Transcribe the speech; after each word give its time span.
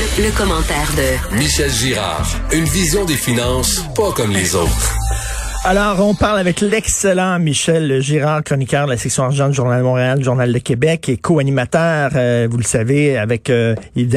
Le, 0.00 0.30
commentaire 0.30 0.90
de 0.96 1.36
Michel 1.36 1.70
Girard. 1.70 2.26
Une 2.52 2.64
vision 2.64 3.04
des 3.04 3.16
finances 3.16 3.84
pas 3.94 4.12
comme 4.12 4.30
les 4.30 4.54
autres. 4.54 4.99
Alors, 5.62 6.00
on 6.00 6.14
parle 6.14 6.38
avec 6.38 6.62
l'excellent 6.62 7.38
Michel 7.38 8.00
Girard, 8.00 8.42
chroniqueur 8.42 8.86
de 8.86 8.92
la 8.92 8.96
section 8.96 9.24
argent 9.24 9.50
du 9.50 9.54
Journal 9.54 9.80
de 9.80 9.84
Montréal, 9.84 10.24
Journal 10.24 10.50
de 10.50 10.58
Québec, 10.58 11.10
et 11.10 11.18
co-animateur, 11.18 12.12
euh, 12.14 12.48
vous 12.50 12.56
le 12.56 12.64
savez, 12.64 13.18
avec 13.18 13.50
euh, 13.50 13.74
du 13.94 14.08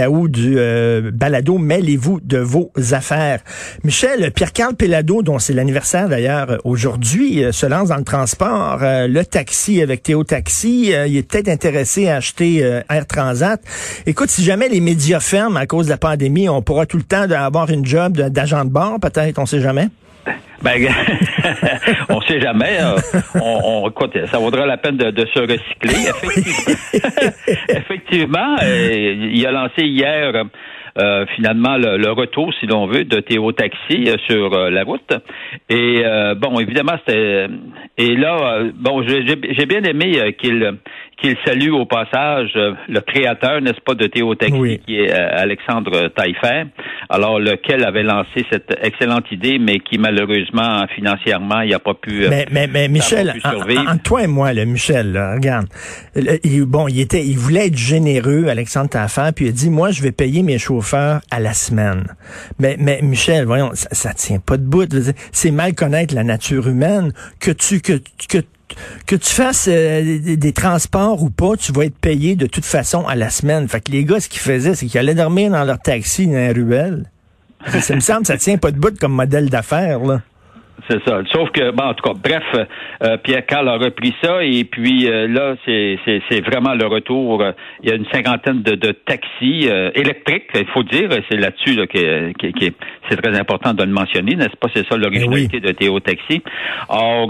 euh, 0.57 1.11
balado 1.13 1.57
Mêlez-vous 1.57 2.21
de 2.21 2.37
vos 2.37 2.71
affaires. 2.93 3.41
Michel, 3.83 4.31
Pierre-Carl 4.31 4.75
Pellado, 4.75 5.21
dont 5.21 5.37
c'est 5.37 5.51
l'anniversaire 5.51 6.07
d'ailleurs 6.07 6.61
aujourd'hui, 6.63 7.43
se 7.51 7.65
lance 7.65 7.89
dans 7.89 7.97
le 7.97 8.05
transport. 8.05 8.77
le 8.81 9.23
taxi 9.23 9.81
avec 9.81 10.01
Théo 10.01 10.23
Taxi, 10.23 10.93
il 11.07 11.17
est 11.17 11.29
peut-être 11.29 11.49
intéressé 11.49 12.07
à 12.07 12.15
acheter 12.15 12.59
Air 12.89 13.05
Transat. 13.05 13.61
Écoute, 14.05 14.29
si 14.29 14.45
jamais 14.45 14.69
les 14.69 14.79
médias 14.79 15.19
ferment 15.19 15.57
à 15.57 15.65
cause 15.65 15.87
de 15.87 15.91
la 15.91 15.97
pandémie, 15.97 16.47
on 16.47 16.61
pourra 16.61 16.85
tout 16.85 16.97
le 16.97 17.03
temps 17.03 17.29
avoir 17.31 17.69
une 17.69 17.85
job 17.85 18.13
d'agent 18.13 18.63
de 18.63 18.69
bord, 18.69 19.01
peut-être, 19.01 19.39
on 19.39 19.45
sait 19.45 19.59
jamais. 19.59 19.89
Ben, 20.61 20.81
on 22.09 22.21
sait 22.21 22.39
jamais. 22.39 22.77
Euh, 22.79 22.95
on, 23.41 23.89
écoute, 23.89 24.17
ça 24.27 24.37
vaudra 24.37 24.65
la 24.65 24.77
peine 24.77 24.97
de, 24.97 25.25
se 25.25 25.39
recycler. 25.39 26.09
Effectivement, 27.69 28.55
euh, 28.61 29.29
il 29.31 29.45
a 29.45 29.51
lancé 29.51 29.83
hier 29.83 30.45
euh, 30.97 31.25
finalement 31.35 31.75
le, 31.77 32.11
retour, 32.11 32.53
si 32.59 32.65
l'on 32.67 32.87
veut, 32.87 33.03
de 33.03 33.19
Théo 33.19 33.51
Taxi 33.51 34.09
sur 34.29 34.49
la 34.51 34.83
route. 34.83 35.13
Et 35.69 36.03
bon, 36.37 36.59
évidemment, 36.59 36.95
c'était. 37.05 37.47
Et 37.97 38.15
là, 38.15 38.63
bon, 38.73 39.03
j'ai 39.03 39.65
bien 39.65 39.83
aimé 39.83 40.35
qu'il 40.39 40.77
qu'il 41.23 41.37
salue 41.45 41.71
au 41.71 41.85
passage 41.85 42.51
euh, 42.57 42.73
le 42.89 42.99
créateur, 42.99 43.61
n'est-ce 43.61 43.79
pas, 43.81 43.95
de 43.95 44.07
Théo 44.07 44.35
Taxi, 44.35 44.79
qui 44.85 44.99
est 44.99 45.11
euh, 45.11 45.41
Alexandre 45.41 46.09
Taillefer, 46.09 46.63
alors 47.13 47.39
lequel 47.39 47.85
avait 47.85 48.01
lancé 48.01 48.43
cette 48.51 48.75
excellente 48.81 49.31
idée, 49.31 49.59
mais 49.59 49.79
qui 49.79 49.99
malheureusement, 49.99 50.83
financièrement, 50.95 51.61
il 51.61 51.69
n'a 51.69 51.77
pas 51.77 51.93
pu. 51.93 52.25
Euh, 52.25 52.27
mais, 52.29 52.47
mais, 52.51 52.65
mais 52.65 52.87
Michel, 52.87 53.35
entre 53.43 54.01
toi 54.01 54.23
et 54.23 54.27
moi, 54.27 54.51
le 54.51 54.65
Michel, 54.65 55.15
regarde, 55.35 55.67
il, 56.15 56.65
bon, 56.65 56.87
il 56.87 56.99
était, 56.99 57.23
il 57.23 57.37
voulait 57.37 57.67
être 57.67 57.77
généreux, 57.77 58.47
Alexandre 58.47 58.89
Taillefer, 58.89 59.29
puis 59.35 59.45
il 59.45 59.49
a 59.49 59.51
dit, 59.51 59.69
moi, 59.69 59.91
je 59.91 60.01
vais 60.01 60.11
payer 60.11 60.41
mes 60.41 60.57
chauffeurs 60.57 61.21
à 61.29 61.39
la 61.39 61.53
semaine. 61.53 62.03
Mais, 62.57 62.77
mais 62.79 62.99
Michel, 63.03 63.45
voyons, 63.45 63.69
ça, 63.75 63.89
ça 63.91 64.13
tient 64.15 64.39
pas 64.39 64.57
de 64.57 64.65
bout. 64.65 64.91
C'est 65.31 65.51
mal 65.51 65.75
connaître 65.75 66.15
la 66.15 66.23
nature 66.23 66.67
humaine 66.67 67.13
que 67.39 67.51
tu 67.51 67.79
que 67.79 68.01
que 68.27 68.39
que 69.05 69.15
tu 69.15 69.29
fasses 69.29 69.67
euh, 69.69 70.19
des, 70.19 70.53
transports 70.53 71.23
ou 71.23 71.29
pas, 71.29 71.55
tu 71.57 71.71
vas 71.71 71.85
être 71.85 71.97
payé 71.97 72.35
de 72.35 72.45
toute 72.45 72.65
façon 72.65 73.05
à 73.07 73.15
la 73.15 73.29
semaine. 73.29 73.67
Fait 73.67 73.81
que 73.81 73.91
les 73.91 74.05
gars, 74.05 74.19
ce 74.19 74.29
qu'ils 74.29 74.41
faisaient, 74.41 74.75
c'est 74.75 74.85
qu'ils 74.85 74.99
allaient 74.99 75.15
dormir 75.15 75.51
dans 75.51 75.63
leur 75.63 75.79
taxi 75.79 76.27
dans 76.27 76.33
la 76.33 76.53
ruelle. 76.53 77.05
ça 77.81 77.95
me 77.95 77.99
semble 77.99 78.25
ça 78.25 78.37
tient 78.37 78.57
pas 78.57 78.71
de 78.71 78.77
bout 78.77 78.97
comme 78.99 79.13
modèle 79.13 79.49
d'affaires, 79.49 79.99
là. 79.99 80.21
C'est 80.89 81.01
ça. 81.07 81.21
Sauf 81.31 81.49
que, 81.51 81.71
bon, 81.71 81.83
en 81.83 81.93
tout 81.93 82.03
cas, 82.03 82.13
bref, 82.13 82.43
euh, 83.03 83.17
Pierre 83.17 83.45
Carl 83.45 83.69
a 83.69 83.77
repris 83.77 84.13
ça 84.21 84.43
et 84.43 84.65
puis 84.65 85.07
euh, 85.07 85.27
là, 85.27 85.55
c'est, 85.65 85.97
c'est, 86.05 86.41
vraiment 86.41 86.73
le 86.73 86.85
retour. 86.85 87.43
Il 87.81 87.89
y 87.89 87.91
a 87.91 87.95
une 87.95 88.05
cinquantaine 88.11 88.61
de, 88.63 88.75
de 88.75 88.91
taxis 88.91 89.69
euh, 89.69 89.91
électriques, 89.95 90.49
il 90.55 90.67
faut 90.67 90.83
dire. 90.83 91.09
C'est 91.29 91.37
là-dessus 91.37 91.75
là, 91.75 91.87
que, 91.87 92.33
c'est 93.09 93.15
très 93.21 93.39
important 93.39 93.73
de 93.73 93.83
le 93.83 93.91
mentionner, 93.91 94.35
n'est-ce 94.35 94.57
pas? 94.57 94.67
C'est 94.75 94.85
ça 94.87 94.97
l'originalité 94.97 95.57
eh 95.57 95.67
de 95.67 95.71
Théo 95.71 95.99
Taxi. 95.99 96.41
Or, 96.89 97.27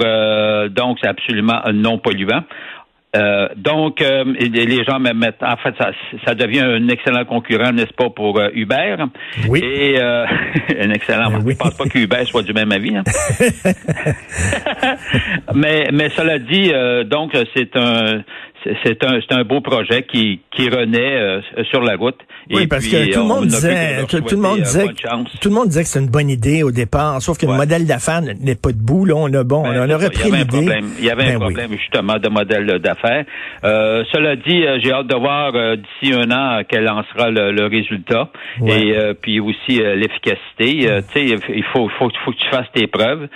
donc, 0.69 0.97
c'est 1.01 1.09
absolument 1.09 1.61
non 1.73 1.99
polluant. 1.99 2.43
Euh, 3.15 3.47
donc, 3.55 4.01
euh, 4.01 4.23
les 4.39 4.83
gens 4.83 4.99
me 4.99 5.13
mettent. 5.13 5.43
En 5.43 5.55
fait, 5.57 5.75
ça, 5.77 5.91
ça 6.25 6.33
devient 6.33 6.61
un 6.61 6.87
excellent 6.87 7.25
concurrent, 7.25 7.71
n'est-ce 7.71 7.93
pas, 7.93 8.09
pour 8.09 8.39
euh, 8.39 8.49
Uber. 8.55 8.95
Oui. 9.47 9.61
Et 9.63 10.01
un 10.01 10.89
excellent. 10.89 11.29
Je 11.29 11.37
ne 11.37 11.53
pense 11.53 11.75
pas 11.75 11.85
qu'Uber 11.85 12.25
soit 12.25 12.41
du 12.41 12.53
même 12.53 12.71
avis. 12.71 12.95
Hein. 12.95 13.03
mais, 15.53 15.89
mais 15.93 16.09
cela 16.09 16.39
dit, 16.39 16.71
donc, 17.07 17.37
c'est 17.55 17.75
un, 17.75 18.23
c'est 18.83 19.03
un, 19.03 19.19
c'est 19.21 19.35
un 19.35 19.43
beau 19.43 19.61
projet 19.61 20.03
qui, 20.03 20.39
qui 20.55 20.69
renaît 20.69 21.15
euh, 21.15 21.41
sur 21.69 21.81
la 21.81 21.95
route. 21.95 22.19
Oui, 22.49 22.67
parce 22.67 22.85
que 22.85 23.13
tout 23.13 23.19
le 23.19 23.25
monde 23.25 23.45
disait, 23.45 24.05
tout, 24.05 24.17
le 24.31 24.41
monde 24.41 24.59
disait, 24.59 24.87
tout 25.41 25.49
le 25.49 25.55
monde 25.55 25.67
disait 25.67 25.83
que 25.83 25.87
c'est 25.87 25.99
une 25.99 26.09
bonne 26.09 26.29
idée 26.29 26.63
au 26.63 26.71
départ, 26.71 27.21
sauf 27.21 27.37
que 27.37 27.45
le 27.45 27.53
modèle 27.53 27.85
d'affaires 27.85 28.21
n'est 28.21 28.55
pas 28.55 28.71
debout. 28.71 29.05
Là, 29.05 29.15
on 29.15 29.33
a 29.33 29.43
bon, 29.43 29.63
on 29.65 29.89
a 29.89 29.97
repris 29.97 30.31
l'idée. 30.31 30.67
Il 30.99 31.05
y 31.05 31.09
avait 31.09 31.23
un 31.23 31.39
ben 31.39 31.39
problème 31.39 31.71
justement 31.71 32.17
de 32.17 32.29
modèle 32.29 32.79
d'affaires. 32.79 33.25
Euh, 33.63 34.03
cela 34.11 34.35
dit, 34.35 34.65
euh, 34.65 34.79
j'ai 34.81 34.91
hâte 34.91 35.07
de 35.07 35.15
voir 35.15 35.53
d'ici 35.77 36.13
un 36.13 36.31
an 36.31 36.61
quel 36.67 36.87
en 36.89 37.03
sera 37.13 37.29
le, 37.29 37.63
résultat 37.67 38.29
et 38.65 38.93
puis 39.21 39.39
aussi 39.39 39.79
l'efficacité. 39.79 41.01
tu 41.13 41.13
sais, 41.13 41.25
il 41.49 41.63
faut, 41.71 41.89
faut, 41.97 42.09
faut 42.25 42.31
que 42.31 42.37
tu 42.37 42.49
fasses 42.49 42.71
tes 42.73 42.87
preuves. 42.87 43.27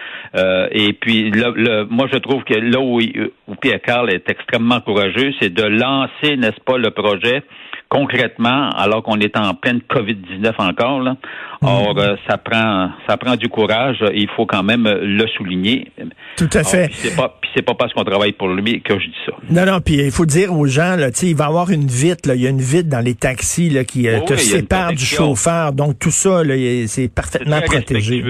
et 0.72 0.94
puis, 0.94 1.32
le, 1.32 1.86
moi, 1.86 2.08
je 2.12 2.18
trouve 2.20 2.44
que 2.44 2.56
là 2.56 2.80
où, 2.80 3.00
où 3.00 3.56
Pierre 3.56 3.82
Carl 3.82 4.10
est 4.14 4.30
extrêmement 4.30 4.82
courageux 4.82 5.17
c'est 5.40 5.50
de 5.50 5.64
lancer, 5.64 6.38
n'est-ce 6.38 6.62
pas, 6.66 6.78
le 6.78 6.92
projet 6.92 7.44
concrètement, 7.90 8.70
alors 8.72 9.04
qu'on 9.04 9.20
est 9.20 9.38
en 9.38 9.54
pleine 9.54 9.80
COVID-19 9.90 10.54
encore. 10.58 11.02
Là. 11.02 11.16
Or, 11.62 11.96
mhm. 11.96 12.00
euh, 12.00 12.16
ça 12.28 12.38
prend 12.38 12.92
ça 13.08 13.18
prend 13.18 13.36
du 13.36 13.50
courage. 13.50 14.04
Il 14.14 14.30
faut 14.36 14.46
quand 14.46 14.64
même 14.64 14.88
le 14.88 15.28
souligner. 15.28 15.92
Tout 16.36 16.50
à 16.54 16.64
fait. 16.64 16.90
C'est 16.92 17.16
pas 17.16 17.40
c'est 17.58 17.64
pas 17.64 17.74
parce 17.74 17.92
qu'on 17.94 18.04
travaille 18.04 18.34
pour 18.34 18.50
lui 18.50 18.82
que 18.82 19.00
je 19.00 19.06
dis 19.06 19.16
ça. 19.26 19.32
Non, 19.50 19.66
non. 19.66 19.82
Puis 19.82 19.96
il 19.96 20.12
faut 20.12 20.28
dire 20.28 20.54
aux 20.54 20.68
gens, 20.68 20.96
là, 20.96 21.10
il 21.24 21.36
va 21.36 21.46
y 21.46 21.48
avoir 21.48 21.72
une 21.72 21.88
vitre. 21.88 22.30
Là, 22.30 22.36
il 22.36 22.42
y 22.44 22.48
a 22.48 22.52
une 22.52 22.62
vitre 22.62 22.88
dans 22.88 23.00
les 23.00 23.16
taxis 23.16 23.70
là, 23.70 23.84
qui 23.84 24.08
euh, 24.08 24.20
te 24.22 24.36
sépare 24.36 24.94
du 24.94 25.04
chauffeur. 25.04 25.74
Donc 25.74 25.98
tout 25.98 26.12
ça, 26.12 26.44
c'est 26.86 27.12
parfaitement 27.14 27.62
protégé. 27.62 28.24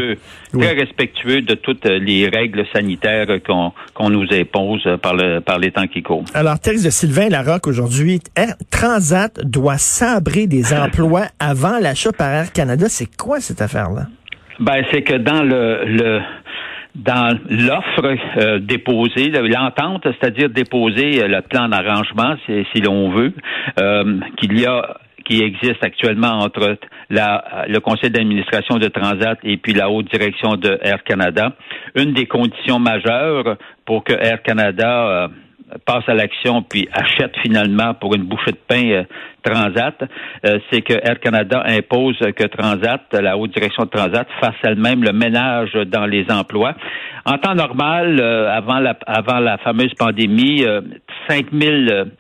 Très 0.57 0.73
respectueux 0.73 1.41
de 1.41 1.55
toutes 1.55 1.85
les 1.85 2.29
règles 2.29 2.65
sanitaires 2.73 3.27
qu'on 3.45 4.09
nous 4.09 4.27
impose 4.31 4.87
par 5.01 5.13
le 5.13 5.41
par 5.41 5.59
les 5.59 5.71
temps 5.71 5.87
qui 5.87 6.01
courent. 6.01 6.23
Alors 6.33 6.59
texte 6.59 6.85
de 6.85 6.89
Sylvain 6.89 7.27
Larocque 7.27 7.67
aujourd'hui. 7.67 8.21
Transat 8.71 9.39
doit 9.43 9.77
sabrer 9.77 10.47
des 10.47 10.73
emplois 10.77 11.25
avant 11.39 11.79
l'achat 11.79 12.13
par 12.13 12.29
Air 12.29 12.53
Canada. 12.53 12.85
C'est 12.87 13.17
quoi 13.17 13.41
cette 13.41 13.61
affaire-là? 13.61 14.07
Ben, 14.59 14.83
c'est 14.91 15.03
que 15.03 15.13
dans 15.13 15.43
le, 15.43 15.85
le 15.85 16.21
dans 16.95 17.37
l'offre 17.49 18.15
euh, 18.37 18.59
déposée, 18.59 19.29
l'entente, 19.29 20.03
c'est-à-dire 20.03 20.49
déposer 20.49 21.23
euh, 21.23 21.27
le 21.27 21.41
plan 21.41 21.69
d'arrangement, 21.69 22.35
si, 22.45 22.81
l'on 22.81 23.09
veut, 23.11 23.33
euh, 23.79 24.19
qu'il 24.37 24.59
y 24.59 24.65
a 24.65 24.97
qui 25.25 25.41
existe 25.41 25.83
actuellement 25.83 26.39
entre 26.39 26.77
la, 27.09 27.65
le 27.67 27.81
conseil 27.81 28.09
d'administration 28.09 28.77
de 28.77 28.87
Transat 28.87 29.37
et 29.43 29.57
puis 29.57 29.73
la 29.73 29.89
haute 29.89 30.09
direction 30.09 30.55
de 30.55 30.79
Air 30.81 31.03
Canada. 31.03 31.51
Une 31.95 32.13
des 32.13 32.27
conditions 32.27 32.79
majeures 32.79 33.57
pour 33.85 34.05
que 34.05 34.13
Air 34.13 34.41
Canada 34.41 35.29
passe 35.85 36.03
à 36.07 36.13
l'action 36.13 36.61
puis 36.61 36.87
achète 36.91 37.35
finalement 37.41 37.93
pour 37.93 38.15
une 38.15 38.23
bouchée 38.23 38.51
de 38.51 38.59
pain 38.67 38.89
euh, 38.89 39.03
Transat, 39.43 39.95
euh, 40.45 40.59
c'est 40.69 40.81
que 40.81 40.93
Air 40.93 41.19
Canada 41.19 41.63
impose 41.65 42.17
que 42.35 42.43
Transat, 42.47 43.01
la 43.13 43.37
haute 43.37 43.53
direction 43.53 43.83
de 43.83 43.89
Transat, 43.89 44.27
fasse 44.41 44.55
elle-même 44.63 45.03
le 45.03 45.13
ménage 45.13 45.73
dans 45.73 46.05
les 46.05 46.25
emplois. 46.29 46.75
En 47.25 47.37
temps 47.37 47.55
normal, 47.55 48.19
euh, 48.19 48.51
avant 48.51 48.79
la 48.79 48.97
avant 49.05 49.39
la 49.39 49.57
fameuse 49.57 49.93
pandémie, 49.97 50.65
5000 51.29 52.11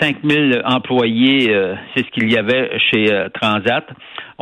5000 0.00 0.62
employés, 0.64 1.54
c'est 1.94 2.06
ce 2.06 2.10
qu'il 2.12 2.32
y 2.32 2.38
avait 2.38 2.70
chez 2.90 3.26
Transat. 3.34 3.84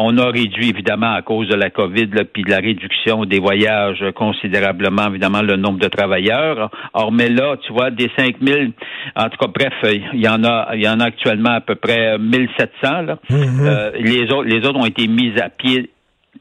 On 0.00 0.16
a 0.16 0.30
réduit 0.30 0.68
évidemment 0.68 1.12
à 1.12 1.22
cause 1.22 1.48
de 1.48 1.56
la 1.56 1.70
COVID 1.70 2.06
puis 2.32 2.44
de 2.44 2.50
la 2.50 2.58
réduction 2.58 3.24
des 3.24 3.40
voyages 3.40 4.04
considérablement 4.14 5.08
évidemment 5.08 5.42
le 5.42 5.56
nombre 5.56 5.80
de 5.80 5.88
travailleurs. 5.88 6.70
Or 6.94 7.10
mais 7.10 7.28
là, 7.28 7.56
tu 7.66 7.72
vois, 7.72 7.90
des 7.90 8.08
5000, 8.16 8.72
en 9.16 9.28
tout 9.28 9.36
cas 9.36 9.48
bref, 9.52 9.74
il 10.14 10.20
y 10.20 10.28
en 10.28 10.44
a 10.44 10.68
il 10.74 10.84
y 10.84 10.88
en 10.88 11.00
a 11.00 11.06
actuellement 11.06 11.50
à 11.50 11.60
peu 11.60 11.74
près 11.74 12.16
1700 12.16 12.68
là. 12.82 13.18
Mm-hmm. 13.28 13.66
Euh, 13.66 13.90
les 13.98 14.32
autres 14.32 14.44
les 14.44 14.64
autres 14.64 14.78
ont 14.78 14.86
été 14.86 15.08
mis 15.08 15.36
à 15.40 15.48
pied 15.48 15.90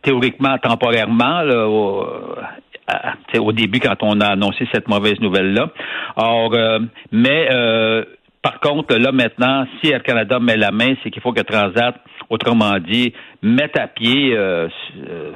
théoriquement 0.04 0.56
temporairement 0.60 1.42
au, 1.42 2.06
au 3.40 3.52
début 3.54 3.80
quand 3.80 3.96
on 4.04 4.22
a 4.22 4.28
annoncé 4.28 4.68
cette 4.72 4.88
mauvaise 4.88 5.20
nouvelle 5.20 5.56
là. 5.56 5.70
Or 6.16 6.54
euh, 6.54 6.78
mais 7.12 7.48
euh, 7.50 8.04
par 8.44 8.60
contre, 8.60 8.96
là 8.96 9.12
maintenant, 9.12 9.66
si 9.82 9.92
Air 9.92 10.04
Canada 10.04 10.40
met 10.40 10.58
la 10.58 10.72
main, 10.72 10.94
c'est 11.04 11.10
qu'il 11.10 11.22
faut 11.22 11.34
que 11.34 11.42
Transat 11.42 11.96
autrement 12.30 12.78
dit, 12.80 13.14
mettre 13.42 13.80
à 13.80 13.88
pied 13.88 14.36
euh, 14.36 14.68
euh, 15.10 15.32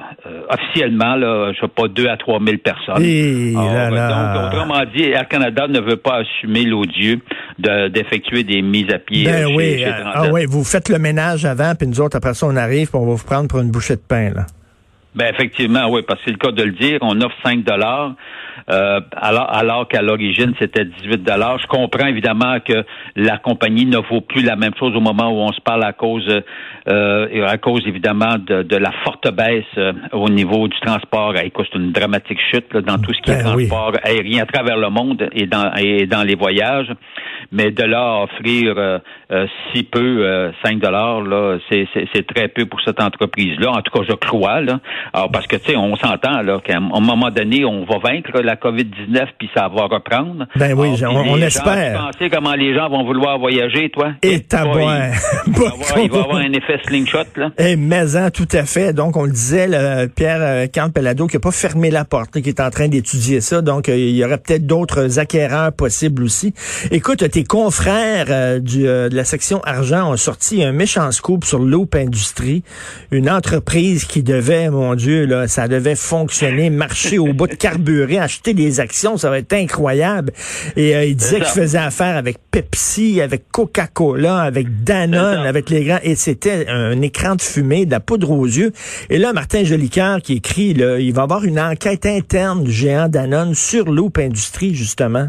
officiellement, 0.49 1.15
là, 1.15 1.53
je 1.53 1.59
sais 1.61 1.67
pas, 1.67 1.87
deux 1.87 2.07
à 2.07 2.17
trois 2.17 2.39
mille 2.39 2.59
personnes. 2.59 2.95
Donc, 2.95 4.53
autrement 4.53 4.83
dit, 4.95 5.03
Air 5.03 5.27
Canada 5.27 5.67
ne 5.67 5.79
veut 5.79 5.97
pas 5.97 6.21
assumer 6.21 6.65
l'odieux 6.65 7.19
d'effectuer 7.57 8.43
des 8.43 8.61
mises 8.61 8.91
à 8.93 8.99
pied 8.99 9.25
ben 9.25 9.47
chez, 9.47 9.55
oui, 9.55 9.85
ah, 9.85 10.25
oui, 10.31 10.45
vous 10.47 10.63
faites 10.63 10.89
le 10.89 10.99
ménage 10.99 11.45
avant, 11.45 11.73
puis 11.75 11.87
nous 11.87 12.01
autres, 12.01 12.17
après 12.17 12.33
ça, 12.33 12.47
on 12.47 12.55
arrive, 12.55 12.89
puis 12.89 12.97
on 12.97 13.05
va 13.05 13.13
vous 13.13 13.25
prendre 13.25 13.47
pour 13.47 13.59
une 13.59 13.71
bouchée 13.71 13.95
de 13.95 14.01
pain, 14.07 14.31
là. 14.33 14.45
Ben 15.13 15.29
effectivement, 15.33 15.89
oui, 15.89 16.03
parce 16.07 16.19
que 16.21 16.25
c'est 16.27 16.31
le 16.31 16.37
cas 16.37 16.51
de 16.51 16.63
le 16.63 16.71
dire. 16.71 16.99
On 17.01 17.19
offre 17.19 17.35
5 17.43 17.65
dollars 17.65 18.13
euh, 18.69 19.01
alors, 19.15 19.53
alors 19.53 19.87
qu'à 19.87 20.01
l'origine, 20.01 20.53
c'était 20.59 20.85
18 20.85 21.21
Je 21.25 21.67
comprends 21.67 22.07
évidemment 22.07 22.59
que 22.59 22.83
la 23.15 23.37
compagnie 23.37 23.85
ne 23.85 23.97
vaut 23.97 24.21
plus 24.21 24.43
la 24.43 24.55
même 24.55 24.73
chose 24.79 24.95
au 24.95 24.99
moment 24.99 25.29
où 25.29 25.41
on 25.41 25.51
se 25.51 25.61
parle 25.61 25.83
à 25.83 25.93
cause, 25.93 26.27
euh, 26.87 27.47
à 27.47 27.57
cause 27.57 27.83
évidemment 27.87 28.35
de, 28.37 28.75
la 28.75 28.91
forte 29.03 29.31
baisse 29.31 29.63
euh, 29.77 29.93
au 30.11 30.29
niveau 30.29 30.67
du 30.67 30.79
transport. 30.79 31.35
Écoute, 31.37 31.67
c'est 31.71 31.77
une 31.77 31.91
dramatique 31.91 32.39
chute 32.51 32.75
dans 32.77 32.97
tout 32.97 33.13
ce 33.13 33.21
qui 33.21 33.31
est 33.31 33.43
ben 33.43 33.51
transport 33.51 33.93
aérien 34.03 34.43
à 34.43 34.45
travers 34.45 34.77
le 34.77 34.89
monde 34.89 35.29
et 35.33 35.45
dans, 35.45 35.73
et 35.75 36.05
dans 36.07 36.23
les 36.23 36.35
voyages. 36.35 36.91
Mais 37.51 37.71
de 37.71 37.83
là 37.83 38.01
à 38.01 38.23
offrir 38.23 38.75
euh, 38.77 39.47
si 39.73 39.83
peu, 39.83 40.51
5 40.63 40.79
dollars, 40.79 41.21
là, 41.21 41.57
c'est 41.69 42.27
très 42.27 42.47
peu 42.47 42.65
pour 42.65 42.79
cette 42.81 43.01
entreprise-là. 43.01 43.71
En 43.71 43.81
tout 43.81 43.91
cas, 43.91 44.05
je 44.07 44.15
crois, 44.15 44.61
là. 44.61 44.79
Alors, 45.13 45.31
parce 45.31 45.47
que, 45.47 45.57
tu 45.57 45.71
sais, 45.71 45.75
on 45.75 45.95
s'entend, 45.95 46.41
là, 46.41 46.59
qu'à 46.63 46.77
un 46.77 46.99
moment 46.99 47.29
donné, 47.29 47.65
on 47.65 47.83
va 47.83 47.97
vaincre 47.97 48.40
la 48.41 48.55
COVID-19 48.55 49.27
puis 49.37 49.49
ça 49.53 49.67
va 49.67 49.85
reprendre. 49.85 50.45
Ben 50.55 50.73
oui, 50.73 50.89
on, 51.03 51.37
espère. 51.37 52.11
Tu 52.11 52.17
pensais 52.17 52.29
comment 52.29 52.53
les 52.53 52.75
gens 52.75 52.89
vont 52.89 53.03
vouloir 53.05 53.39
voyager, 53.39 53.89
toi? 53.89 54.13
Et 54.21 54.41
ta 54.41 54.65
il, 54.65 54.73
il, 56.03 56.11
va 56.11 56.19
avoir 56.19 56.37
un 56.37 56.53
effet 56.53 56.79
slingshot, 56.85 57.19
là. 57.35 57.51
Eh, 57.57 57.75
mais 57.75 58.15
hein, 58.15 58.29
tout 58.31 58.47
à 58.53 58.65
fait. 58.65 58.93
Donc, 58.93 59.17
on 59.17 59.25
le 59.25 59.31
disait, 59.31 59.67
Pierre 60.15 60.39
euh, 60.41 60.67
Campelado, 60.67 61.27
qui 61.27 61.35
n'a 61.35 61.39
pas 61.39 61.51
fermé 61.51 61.91
la 61.91 62.05
porte, 62.05 62.41
qui 62.41 62.49
est 62.49 62.59
en 62.59 62.69
train 62.69 62.87
d'étudier 62.87 63.41
ça. 63.41 63.61
Donc, 63.61 63.89
euh, 63.89 63.95
il 63.95 64.15
y 64.15 64.25
aurait 64.25 64.37
peut-être 64.37 64.65
d'autres 64.65 65.19
acquéreurs 65.19 65.71
possibles 65.73 66.23
aussi. 66.23 66.53
Écoute, 66.91 67.29
tes 67.29 67.43
confrères 67.43 68.27
euh, 68.29 68.59
du, 68.59 68.83
de 68.83 69.15
la 69.15 69.23
section 69.23 69.61
argent 69.63 70.11
ont 70.11 70.17
sorti 70.17 70.63
un 70.63 70.71
méchant 70.71 71.11
scoop 71.11 71.45
sur 71.45 71.59
Loop 71.59 71.95
Industrie, 71.95 72.63
une 73.11 73.29
entreprise 73.29 74.05
qui 74.05 74.23
devait, 74.23 74.69
mon 74.69 74.95
Dieu, 74.95 75.25
là, 75.25 75.47
ça 75.47 75.67
devait 75.67 75.95
fonctionner, 75.95 76.69
marcher 76.69 77.19
au 77.19 77.33
bout 77.33 77.47
de 77.47 77.55
carburé, 77.55 78.19
acheter 78.31 78.53
des 78.53 78.79
actions, 78.79 79.17
ça 79.17 79.29
va 79.29 79.39
être 79.39 79.53
incroyable. 79.53 80.31
Et 80.77 80.91
il 81.09 81.15
disait 81.15 81.37
qu'il 81.37 81.47
faisait 81.47 81.77
affaire 81.77 82.15
avec 82.15 82.37
Pepsi, 82.51 83.21
avec 83.21 83.51
Coca-Cola, 83.51 84.39
avec 84.39 84.83
Danone, 84.83 85.45
avec 85.45 85.69
les 85.69 85.83
grands, 85.83 85.99
et 86.03 86.15
c'était 86.15 86.67
un 86.69 87.01
écran 87.01 87.35
de 87.35 87.41
fumée, 87.41 87.85
de 87.85 87.91
la 87.91 87.99
poudre 87.99 88.31
aux 88.31 88.45
yeux. 88.45 88.71
Et 89.09 89.17
là, 89.17 89.33
Martin 89.33 89.63
Jolicoeur 89.63 90.21
qui 90.21 90.33
écrit, 90.33 90.73
là, 90.73 90.99
il 90.99 91.13
va 91.13 91.21
y 91.21 91.23
avoir 91.23 91.43
une 91.43 91.59
enquête 91.59 92.05
interne 92.05 92.63
du 92.63 92.71
géant 92.71 93.09
Danone 93.09 93.53
sur 93.53 93.85
Loop 93.91 94.17
Industrie, 94.17 94.73
justement. 94.73 95.27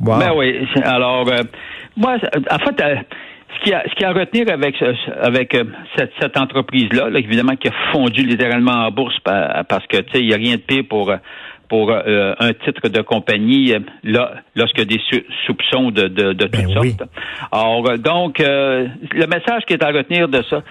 Ben 0.00 0.32
oui. 0.36 0.66
Alors, 0.84 1.28
euh, 1.28 1.42
moi, 1.96 2.16
en 2.50 2.58
fait, 2.58 2.80
euh, 2.80 2.96
ce 3.56 3.64
qu'il 3.64 3.72
y 3.72 4.04
a, 4.04 4.08
à 4.08 4.12
retenir 4.12 4.46
avec, 4.50 4.76
avec 5.20 5.54
euh, 5.54 5.64
cette, 5.96 6.38
entreprise-là, 6.38 7.08
évidemment, 7.18 7.56
qui 7.56 7.68
a 7.68 7.72
fondu 7.92 8.22
littéralement 8.22 8.86
en 8.86 8.90
bourse 8.90 9.18
parce 9.24 9.86
que, 9.88 9.98
tu 9.98 10.12
sais, 10.12 10.20
il 10.20 10.28
n'y 10.28 10.34
a 10.34 10.36
rien 10.36 10.56
de 10.56 10.60
pire 10.60 10.84
pour 10.88 11.12
pour 11.68 11.92
un 11.92 12.52
titre 12.64 12.88
de 12.88 13.02
compagnie 13.02 13.74
là, 14.02 14.32
lorsque 14.54 14.82
des 14.82 15.00
soupçons 15.46 15.90
de, 15.90 16.08
de, 16.08 16.32
de 16.32 16.46
ben 16.46 16.64
toutes 16.64 16.72
sortes. 16.72 17.10
Alors, 17.52 17.98
donc, 17.98 18.38
le 18.38 19.26
message 19.26 19.64
qui 19.66 19.74
est 19.74 19.82
à 19.82 19.88
retenir 19.88 20.28
de 20.28 20.42
ça, 20.48 20.62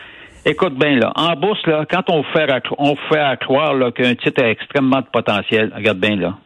Écoute 0.50 0.76
bien, 0.80 0.96
là, 0.96 1.12
en 1.16 1.34
bourse, 1.36 1.60
là, 1.68 1.86
quand 1.92 2.10
on 2.10 2.24
fait, 2.24 2.48
on 2.78 2.96
fait 2.96 3.40
croire 3.42 3.74
qu'un 3.94 4.16
titre 4.16 4.42
a 4.42 4.50
extrêmement 4.50 5.02
de 5.02 5.08
potentiel, 5.12 5.74
regarde 5.76 6.00
bien, 6.00 6.16
là, 6.16 6.38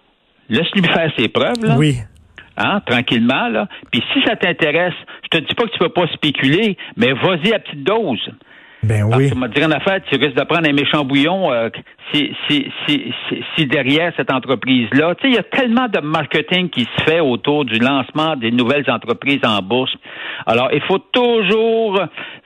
laisse-lui 0.50 0.82
faire 0.82 1.12
ses 1.16 1.28
preuves, 1.28 1.64
là. 1.64 1.76
Oui. 1.78 1.98
Hein, 2.58 2.82
tranquillement, 2.84 3.48
là. 3.50 3.68
Puis 3.92 4.04
si 4.12 4.24
ça 4.26 4.36
t'intéresse, 4.36 4.96
je 5.24 5.38
te 5.38 5.46
dis 5.46 5.54
pas 5.54 5.66
que 5.66 5.72
tu 5.72 5.78
peux 5.78 5.90
pas 5.90 6.08
spéculer, 6.08 6.78
mais 6.98 7.14
vas-y 7.14 7.54
à 7.54 7.60
petite 7.60 7.84
dose. 7.84 8.28
Ben 8.84 9.04
oui. 9.04 9.30
dit 9.30 9.64
en 9.64 9.72
affaire, 9.72 10.00
tu 10.10 10.16
risques 10.16 10.36
de 10.36 10.44
prendre 10.44 10.68
un 10.68 10.74
méchant 10.74 11.06
bouillon 11.06 11.52
euh, 11.52 11.70
si, 12.12 12.34
si, 12.50 12.72
si, 12.88 13.14
si, 13.56 13.66
derrière 13.68 14.12
cette 14.18 14.32
entreprise-là. 14.32 15.14
Tu 15.16 15.22
sais, 15.22 15.30
il 15.30 15.36
y 15.36 15.38
a 15.38 15.44
tellement 15.44 15.88
de 15.88 16.00
marketing 16.00 16.70
qui 16.70 16.82
se 16.82 17.04
fait 17.04 17.20
autour 17.20 17.66
du 17.66 17.78
lancement 17.78 18.36
des 18.36 18.52
nouvelles 18.52 18.90
entreprises 18.90 19.42
en 19.46 19.62
bourse. 19.62 19.94
Alors, 20.46 20.70
il 20.74 20.82
faut 20.82 21.00
toujours 21.00 22.00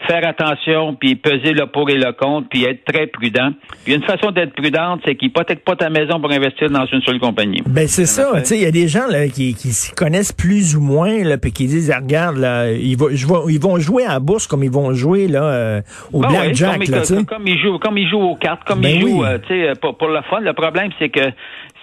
faire 0.07 0.27
attention, 0.27 0.95
puis 0.95 1.15
peser 1.15 1.53
le 1.53 1.67
pour 1.67 1.89
et 1.89 1.97
le 1.97 2.11
contre, 2.13 2.49
puis 2.49 2.65
être 2.65 2.83
très 2.85 3.07
prudent. 3.07 3.51
Puis 3.83 3.93
une 3.93 4.03
façon 4.03 4.31
d'être 4.31 4.53
prudente, 4.53 5.01
c'est 5.05 5.15
qu'ils 5.15 5.29
qu'hypothèque 5.29 5.63
pas 5.63 5.75
ta 5.75 5.89
maison 5.89 6.19
pour 6.19 6.31
investir 6.31 6.69
dans 6.69 6.85
une 6.85 7.01
seule 7.01 7.19
compagnie. 7.19 7.61
Ben 7.65 7.87
c'est 7.87 8.05
ça. 8.05 8.31
Tu 8.39 8.45
sais, 8.45 8.57
il 8.57 8.63
y 8.63 8.67
a 8.67 8.71
des 8.71 8.87
gens 8.87 9.07
là, 9.07 9.27
qui, 9.27 9.55
qui 9.55 9.69
s'y 9.69 9.93
connaissent 9.93 10.33
plus 10.33 10.75
ou 10.75 10.81
moins, 10.81 11.23
là, 11.23 11.37
puis 11.37 11.51
qui 11.51 11.67
disent, 11.67 11.91
regarde, 11.91 12.37
là, 12.37 12.71
ils, 12.71 12.97
vont, 12.97 13.09
ils 13.47 13.59
vont 13.59 13.79
jouer 13.79 14.05
à 14.05 14.19
bourse 14.19 14.47
comme 14.47 14.63
ils 14.63 14.71
vont 14.71 14.93
jouer 14.93 15.27
là, 15.27 15.43
euh, 15.43 15.81
au 16.13 16.21
ben 16.21 16.29
blackjack. 16.29 16.85
comme, 17.07 17.25
comme, 17.25 17.47
ils 17.47 17.59
jouent, 17.59 17.79
comme 17.79 17.97
ils 17.97 18.09
jouent 18.09 18.21
aux 18.21 18.35
cartes, 18.35 18.63
comme 18.65 18.81
ben 18.81 18.95
ils 18.95 19.01
jouent, 19.01 19.23
euh, 19.23 19.37
tu 19.47 19.53
sais, 19.53 19.73
pour, 19.81 19.97
pour 19.97 20.09
le 20.09 20.21
fun. 20.29 20.39
Le 20.39 20.53
problème, 20.53 20.89
c'est 20.99 21.09
que 21.09 21.31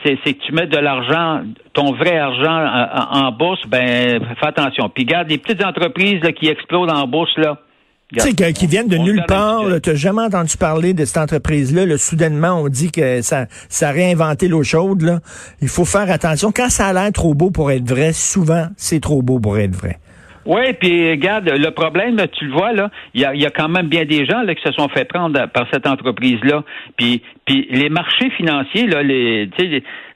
c'est 0.05 0.35
que 0.35 0.43
tu 0.45 0.53
mets 0.53 0.67
de 0.67 0.79
l'argent, 0.79 1.43
ton 1.73 1.93
vrai 1.93 2.19
argent 2.19 2.67
en, 3.11 3.33
bourse, 3.33 3.61
ben 3.69 4.21
fais 4.41 4.47
attention. 4.47 4.89
Puis 4.89 5.05
garde 5.05 5.29
les 5.29 5.39
petites 5.39 5.65
entreprises 5.65 6.23
là, 6.23 6.33
qui 6.33 6.49
explosent 6.49 6.93
en 6.93 7.07
bourse 7.07 7.37
là. 7.37 7.59
Tu 8.15 8.21
sais, 8.21 8.53
qui 8.53 8.67
viennent 8.67 8.89
de 8.89 8.99
nulle 8.99 9.25
part, 9.27 9.63
tu 9.83 9.89
n'as 9.89 9.97
jamais 9.97 10.23
entendu 10.23 10.59
parler 10.59 10.93
de 10.93 11.07
cette 11.07 11.17
entreprise-là. 11.17 11.87
Le 11.87 11.97
soudainement, 11.97 12.61
on 12.61 12.69
dit 12.69 12.93
que 12.93 13.23
ça, 13.23 13.47
ça 13.71 13.89
a 13.89 13.93
réinventé 13.93 14.49
l'eau 14.49 14.63
chaude. 14.63 15.01
Là. 15.01 15.21
Il 15.63 15.69
faut 15.69 15.87
faire 15.87 16.11
attention. 16.11 16.53
Quand 16.53 16.69
ça 16.69 16.89
a 16.89 16.93
l'air 16.93 17.11
trop 17.13 17.33
beau 17.33 17.51
pour 17.51 17.71
être 17.71 17.89
vrai, 17.89 18.13
souvent, 18.13 18.67
c'est 18.77 19.01
trop 19.01 19.23
beau 19.23 19.41
pour 19.41 19.57
être 19.57 19.75
vrai. 19.75 19.99
Oui, 20.45 20.73
puis 20.81 21.11
regarde, 21.11 21.49
le 21.49 21.71
problème, 21.71 22.17
tu 22.33 22.47
le 22.47 22.53
vois, 22.53 22.73
là, 22.73 22.91
il 23.15 23.21
y 23.21 23.25
a, 23.25 23.35
y 23.35 23.47
a, 23.47 23.51
quand 23.51 23.69
même 23.69 23.89
bien 23.89 24.05
des 24.05 24.27
gens 24.27 24.43
là, 24.43 24.55
qui 24.55 24.63
se 24.63 24.73
sont 24.73 24.89
fait 24.89 25.05
prendre 25.05 25.47
par 25.49 25.67
cette 25.73 25.87
entreprise-là. 25.87 26.65
Puis, 26.97 27.23
puis 27.45 27.69
les 27.71 27.89
marchés 27.89 28.31
financiers, 28.31 28.87
là, 28.87 29.03
les, 29.03 29.49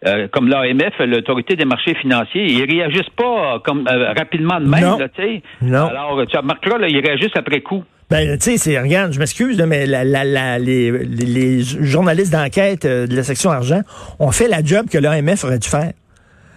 euh, 0.07 0.29
comme 0.33 0.49
l'AMF, 0.49 0.99
l'autorité 1.01 1.55
des 1.55 1.65
marchés 1.65 1.95
financiers, 1.95 2.45
ils 2.45 2.65
réagissent 2.65 3.15
pas 3.17 3.61
comme 3.65 3.87
euh, 3.89 4.13
rapidement 4.17 4.61
de 4.61 4.67
même, 4.67 5.09
tu 5.15 5.23
sais. 5.23 5.43
Non. 5.63 5.87
Alors, 5.87 6.27
tu 6.27 6.37
remarqueras, 6.37 6.79
là, 6.79 6.89
ils 6.89 7.01
réagissent 7.01 7.37
après 7.37 7.61
coup. 7.61 7.85
Ben, 8.09 8.39
tu 8.39 8.53
sais, 8.53 8.57
c'est, 8.57 8.81
regarde, 8.81 9.13
je 9.13 9.19
m'excuse, 9.19 9.61
mais 9.63 9.85
la, 9.85 10.05
la, 10.05 10.23
la, 10.23 10.59
les, 10.61 10.93
les, 10.93 11.61
journalistes 11.63 12.33
d'enquête 12.33 12.85
euh, 12.85 13.07
de 13.09 13.17
la 13.17 13.25
section 13.25 13.51
argent 13.51 13.81
ont 14.21 14.31
fait 14.31 14.47
la 14.47 14.63
job 14.63 14.87
que 14.89 14.99
l'AMF 14.99 15.43
aurait 15.43 15.59
dû 15.59 15.69
faire. 15.69 15.93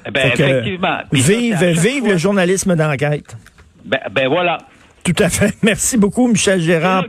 Eh 0.06 0.12
ben, 0.12 0.28
effectivement. 0.28 1.00
vive, 1.12 1.64
vive 1.64 2.08
le 2.08 2.18
journalisme 2.18 2.76
d'enquête. 2.76 3.36
Ben, 3.86 4.00
ben 4.12 4.28
voilà. 4.28 4.58
Tout 5.04 5.24
à 5.24 5.30
fait. 5.30 5.54
Merci 5.64 5.98
beaucoup, 5.98 6.28
Michel 6.28 6.62
Gérard. 6.62 7.06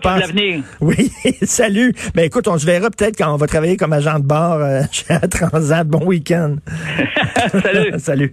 Oui, 0.80 1.12
salut. 1.42 1.94
Ben 2.14 2.24
écoute, 2.24 2.48
on 2.48 2.58
se 2.58 2.66
verra 2.66 2.90
peut-être 2.90 3.16
quand 3.16 3.32
on 3.32 3.36
va 3.36 3.46
travailler 3.46 3.76
comme 3.76 3.92
agent 3.92 4.18
de 4.18 4.24
bord 4.24 4.58
euh, 4.60 4.82
chez 4.92 5.18
Transat. 5.28 5.86
Bon 5.86 6.04
week-end. 6.04 6.56
salut. 7.62 7.92
salut. 7.98 8.32